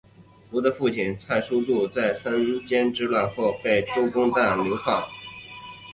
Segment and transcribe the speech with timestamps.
[0.49, 2.33] 胡的父亲蔡叔度在三
[2.65, 5.07] 监之乱后被周公旦流放。